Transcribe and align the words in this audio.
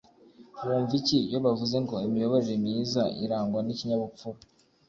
wumva 0.65 0.93
iki 0.99 1.17
iyo 1.27 1.37
bavuze 1.45 1.75
ngo 1.83 1.95
imiyoborere 2.07 2.55
myiza 2.63 3.01
irangwa 3.23 3.59
n’ikinyabupfura 3.63 4.39